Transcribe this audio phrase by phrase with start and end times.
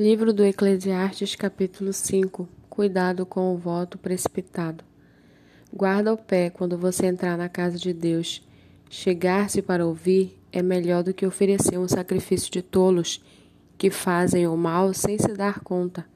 [0.00, 4.82] Livro do Eclesiastes, capítulo 5 Cuidado com o voto precipitado.
[5.70, 8.42] Guarda o pé quando você entrar na casa de Deus.
[8.88, 13.22] Chegar-se para ouvir é melhor do que oferecer um sacrifício de tolos
[13.76, 16.06] que fazem o mal sem se dar conta.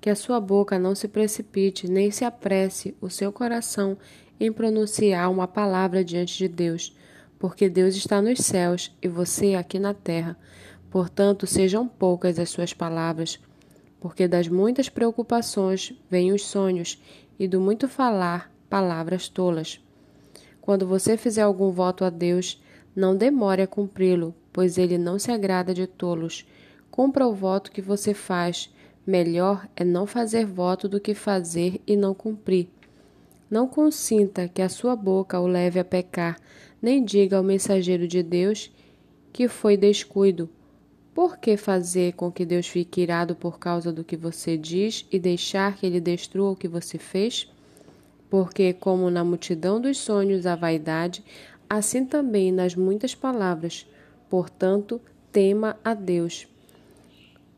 [0.00, 3.98] Que a sua boca não se precipite, nem se apresse o seu coração
[4.40, 6.96] em pronunciar uma palavra diante de Deus,
[7.38, 10.38] porque Deus está nos céus e você aqui na terra.
[10.90, 13.38] Portanto, sejam poucas as suas palavras,
[14.00, 17.00] porque das muitas preocupações vêm os sonhos,
[17.38, 19.80] e do muito falar, palavras tolas.
[20.60, 22.60] Quando você fizer algum voto a Deus,
[22.94, 26.46] não demore a cumpri-lo, pois ele não se agrada de tolos.
[26.90, 28.72] Cumpra o voto que você faz.
[29.06, 32.68] Melhor é não fazer voto do que fazer e não cumprir.
[33.50, 36.40] Não consinta que a sua boca o leve a pecar,
[36.82, 38.72] nem diga ao mensageiro de Deus
[39.32, 40.48] que foi descuido,
[41.16, 45.18] por que fazer com que Deus fique irado por causa do que você diz e
[45.18, 47.50] deixar que ele destrua o que você fez?
[48.28, 51.24] Porque, como na multidão dos sonhos a vaidade,
[51.70, 53.86] assim também nas muitas palavras.
[54.28, 55.00] Portanto,
[55.32, 56.46] tema a Deus.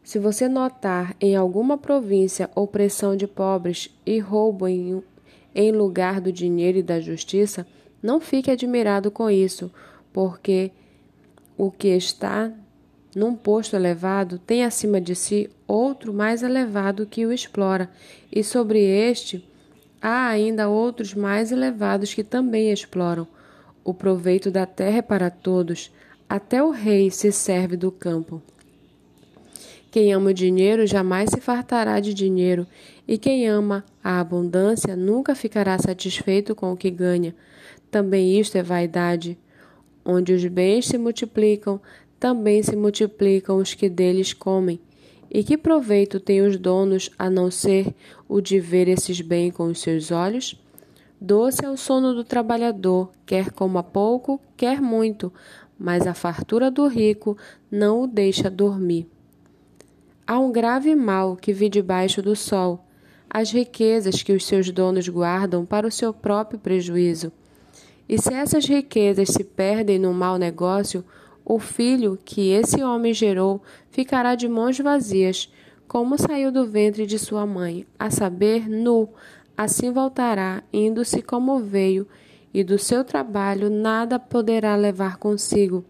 [0.04, 5.02] Se você notar em alguma província opressão de pobres e roubo em,
[5.52, 7.66] em lugar do dinheiro e da justiça,
[8.00, 9.68] não fique admirado com isso,
[10.12, 10.70] porque
[11.56, 12.52] o que está
[13.18, 17.90] num posto elevado, tem acima de si outro mais elevado que o explora,
[18.30, 19.44] e sobre este
[20.00, 23.26] há ainda outros mais elevados que também exploram.
[23.82, 25.90] O proveito da terra é para todos,
[26.28, 28.40] até o rei se serve do campo.
[29.90, 32.68] Quem ama o dinheiro jamais se fartará de dinheiro,
[33.06, 37.34] e quem ama a abundância nunca ficará satisfeito com o que ganha.
[37.90, 39.36] Também isto é vaidade.
[40.04, 41.80] Onde os bens se multiplicam,
[42.18, 44.80] também se multiplicam os que deles comem.
[45.30, 47.94] E que proveito têm os donos a não ser
[48.28, 50.58] o de ver esses bens com os seus olhos?
[51.20, 55.32] Doce é o sono do trabalhador, quer coma pouco, quer muito,
[55.78, 57.36] mas a fartura do rico
[57.70, 59.06] não o deixa dormir.
[60.26, 62.84] Há um grave mal que vi debaixo do sol,
[63.28, 67.32] as riquezas que os seus donos guardam para o seu próprio prejuízo.
[68.08, 71.04] E se essas riquezas se perdem num mau negócio,
[71.48, 75.50] o filho que esse homem gerou ficará de mãos vazias,
[75.88, 79.08] como saiu do ventre de sua mãe, a saber, nu,
[79.56, 82.06] assim voltará, indo-se como veio,
[82.52, 85.82] e do seu trabalho nada poderá levar consigo.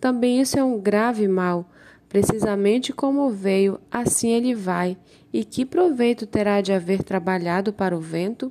[0.00, 1.70] Também isso é um grave mal.
[2.08, 4.96] Precisamente como veio, assim ele vai.
[5.32, 8.50] E que proveito terá de haver trabalhado para o vento?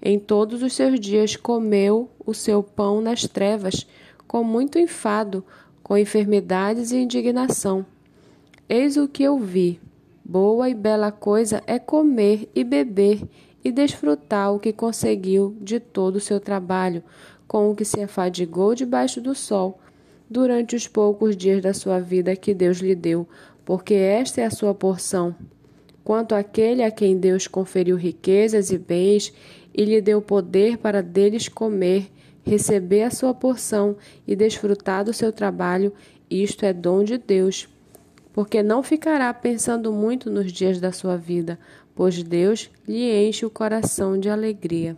[0.00, 3.86] Em todos os seus dias comeu o seu pão nas trevas,
[4.26, 5.44] com muito enfado,
[5.82, 7.86] com enfermidades e indignação.
[8.68, 9.80] Eis o que eu vi.
[10.24, 13.22] Boa e bela coisa é comer e beber
[13.64, 17.02] e desfrutar o que conseguiu de todo o seu trabalho,
[17.46, 19.78] com o que se afadigou debaixo do sol,
[20.28, 23.28] durante os poucos dias da sua vida que Deus lhe deu,
[23.64, 25.34] porque esta é a sua porção.
[26.02, 29.32] Quanto àquele a quem Deus conferiu riquezas e bens
[29.74, 32.10] e lhe deu poder para deles comer,
[32.46, 33.96] receber a sua porção
[34.26, 35.92] e desfrutar do seu trabalho,
[36.30, 37.68] isto é dom de Deus.
[38.32, 41.58] Porque não ficará pensando muito nos dias da sua vida,
[41.94, 44.96] pois Deus lhe enche o coração de alegria.